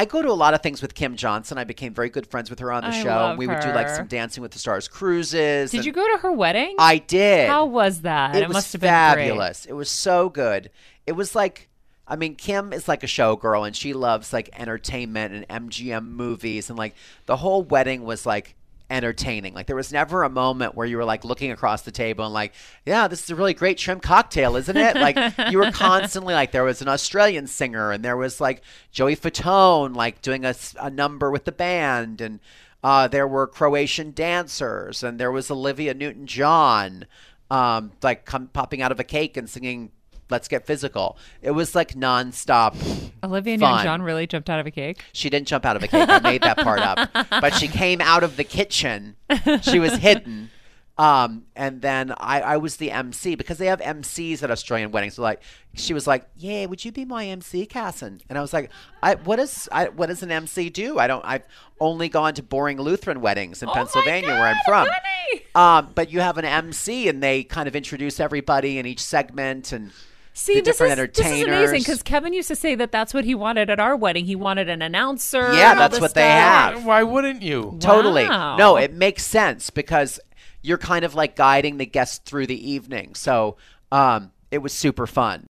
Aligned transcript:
I 0.00 0.06
go 0.06 0.22
to 0.22 0.30
a 0.30 0.32
lot 0.32 0.54
of 0.54 0.62
things 0.62 0.80
with 0.80 0.94
Kym 0.94 1.14
Johnson. 1.14 1.58
I 1.58 1.64
became 1.64 1.92
very 1.92 2.08
good 2.08 2.26
friends 2.26 2.48
with 2.48 2.58
her 2.60 2.72
on 2.72 2.84
the 2.84 2.88
I 2.88 3.02
show. 3.02 3.34
we 3.36 3.46
would 3.46 3.60
do 3.60 3.68
like 3.68 3.86
some 3.90 4.06
Dancing 4.06 4.40
with 4.40 4.52
the 4.52 4.58
Stars 4.58 4.88
cruises. 4.88 5.70
Did 5.70 5.84
you 5.84 5.92
go 5.92 6.10
to 6.16 6.22
her 6.22 6.32
wedding? 6.32 6.74
I 6.78 6.96
did. 6.96 7.50
How 7.50 7.66
was 7.66 8.00
that? 8.00 8.34
it, 8.34 8.48
was 8.48 8.54
must 8.54 8.72
have 8.72 8.80
been 8.80 8.88
fabulous. 8.88 9.66
It 9.66 9.74
was 9.74 9.90
so 9.90 10.30
good. 10.30 10.70
It 11.06 11.12
was 11.12 11.34
like, 11.34 11.68
I 12.08 12.16
mean, 12.16 12.36
Kym 12.36 12.72
is 12.72 12.88
like 12.88 13.02
a 13.02 13.06
showgirl, 13.06 13.66
and 13.66 13.76
she 13.76 13.92
loves 13.92 14.32
like 14.32 14.48
entertainment 14.58 15.46
and 15.50 15.70
MGM 15.70 16.06
movies, 16.06 16.70
and 16.70 16.78
like 16.78 16.94
the 17.26 17.36
whole 17.36 17.62
wedding 17.62 18.02
was 18.02 18.24
like 18.24 18.54
entertaining. 18.90 19.54
Like 19.54 19.66
there 19.66 19.76
was 19.76 19.92
never 19.92 20.22
a 20.22 20.28
moment 20.28 20.74
where 20.74 20.86
you 20.86 20.96
were 20.96 21.04
like 21.04 21.24
looking 21.24 21.50
across 21.52 21.82
the 21.82 21.90
table 21.90 22.24
and 22.24 22.34
like, 22.34 22.52
yeah, 22.84 23.08
this 23.08 23.22
is 23.22 23.30
a 23.30 23.34
really 23.34 23.54
great 23.54 23.78
shrimp 23.78 24.02
cocktail, 24.02 24.56
isn't 24.56 24.76
it? 24.76 24.96
like 24.96 25.16
you 25.50 25.58
were 25.58 25.70
constantly 25.72 26.34
like 26.34 26.52
there 26.52 26.64
was 26.64 26.82
an 26.82 26.88
Australian 26.88 27.46
singer 27.46 27.92
and 27.92 28.04
there 28.04 28.16
was 28.16 28.40
like 28.40 28.62
Joey 28.90 29.16
Fatone 29.16 29.94
like 29.94 30.20
doing 30.20 30.44
a, 30.44 30.54
a 30.80 30.90
number 30.90 31.30
with 31.30 31.44
the 31.44 31.52
band 31.52 32.20
and 32.20 32.40
uh, 32.82 33.08
there 33.08 33.28
were 33.28 33.46
Croatian 33.46 34.12
dancers 34.12 35.02
and 35.02 35.18
there 35.18 35.30
was 35.30 35.50
Olivia 35.50 35.94
Newton-John 35.94 37.06
um, 37.50 37.92
like 38.02 38.24
come, 38.24 38.48
popping 38.48 38.80
out 38.80 38.92
of 38.92 39.00
a 39.00 39.04
cake 39.04 39.36
and 39.36 39.48
singing 39.48 39.90
"Let's 40.30 40.48
Get 40.48 40.66
Physical." 40.66 41.16
It 41.42 41.50
was 41.52 41.74
like 41.74 41.94
nonstop. 41.94 42.74
Olivia 43.22 43.58
fun. 43.58 43.70
Newton-John 43.70 44.02
really 44.02 44.26
jumped 44.26 44.48
out 44.48 44.60
of 44.60 44.66
a 44.66 44.70
cake. 44.70 45.02
She 45.12 45.28
didn't 45.30 45.48
jump 45.48 45.64
out 45.64 45.76
of 45.76 45.82
a 45.82 45.88
cake. 45.88 46.08
I 46.08 46.20
made 46.20 46.42
that 46.42 46.58
part 46.58 46.80
up. 46.80 47.08
But 47.40 47.54
she 47.54 47.68
came 47.68 48.00
out 48.00 48.22
of 48.22 48.36
the 48.36 48.44
kitchen. 48.44 49.16
She 49.62 49.78
was 49.78 49.94
hidden. 49.94 50.50
Um, 50.98 51.44
and 51.56 51.80
then 51.80 52.12
I, 52.18 52.42
I 52.42 52.56
was 52.58 52.76
the 52.76 52.90
MC 52.90 53.34
because 53.34 53.56
they 53.56 53.66
have 53.66 53.80
MCs 53.80 54.42
at 54.42 54.50
Australian 54.50 54.90
weddings. 54.90 55.14
So 55.14 55.22
like, 55.22 55.40
she 55.72 55.94
was 55.94 56.06
like, 56.06 56.26
"Yeah, 56.36 56.66
would 56.66 56.84
you 56.84 56.92
be 56.92 57.06
my 57.06 57.26
MC, 57.26 57.64
Carson?" 57.64 58.20
And 58.28 58.36
I 58.36 58.42
was 58.42 58.52
like, 58.52 58.70
"I 59.02 59.14
what 59.14 59.38
is 59.38 59.66
I, 59.72 59.88
what 59.88 60.08
does 60.10 60.22
an 60.22 60.30
MC 60.30 60.68
do? 60.68 60.98
I 60.98 61.06
don't. 61.06 61.24
I've 61.24 61.44
only 61.80 62.10
gone 62.10 62.34
to 62.34 62.42
boring 62.42 62.78
Lutheran 62.78 63.22
weddings 63.22 63.62
in 63.62 63.70
Oh 63.70 63.72
Pennsylvania, 63.72 64.28
where 64.28 64.48
I'm 64.48 64.56
God, 64.66 64.88
from. 65.54 65.60
Um, 65.62 65.88
but 65.94 66.10
you 66.12 66.20
have 66.20 66.36
an 66.36 66.44
MC, 66.44 67.08
and 67.08 67.22
they 67.22 67.44
kind 67.44 67.66
of 67.66 67.74
introduce 67.74 68.20
everybody 68.20 68.78
in 68.78 68.84
each 68.84 69.02
segment 69.02 69.72
and." 69.72 69.92
See, 70.32 70.54
the 70.54 70.60
this 70.60 70.78
different 70.78 71.00
is, 71.00 71.16
this 71.16 71.26
is 71.26 71.42
amazing 71.42 71.80
because 71.80 72.02
Kevin 72.02 72.32
used 72.32 72.48
to 72.48 72.56
say 72.56 72.74
that 72.74 72.92
that's 72.92 73.12
what 73.12 73.24
he 73.24 73.34
wanted 73.34 73.68
at 73.68 73.80
our 73.80 73.96
wedding. 73.96 74.24
He 74.26 74.36
wanted 74.36 74.68
an 74.68 74.80
announcer. 74.82 75.52
Yeah, 75.52 75.74
that's 75.74 75.94
this 75.94 76.00
what 76.00 76.14
they 76.14 76.20
stuff. 76.20 76.74
have. 76.74 76.86
Why 76.86 77.02
wouldn't 77.02 77.42
you? 77.42 77.76
Totally. 77.80 78.24
Wow. 78.24 78.56
No, 78.56 78.76
it 78.76 78.92
makes 78.92 79.24
sense 79.24 79.70
because 79.70 80.20
you're 80.62 80.78
kind 80.78 81.04
of 81.04 81.14
like 81.14 81.36
guiding 81.36 81.78
the 81.78 81.86
guests 81.86 82.18
through 82.18 82.46
the 82.46 82.70
evening. 82.70 83.14
So 83.14 83.56
um, 83.90 84.30
it 84.50 84.58
was 84.58 84.72
super 84.72 85.06
fun. 85.06 85.38